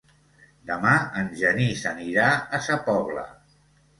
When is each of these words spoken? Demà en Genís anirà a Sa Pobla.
Demà 0.69 0.93
en 1.23 1.27
Genís 1.41 1.83
anirà 1.91 2.31
a 2.59 2.61
Sa 2.69 2.81
Pobla. 2.89 3.27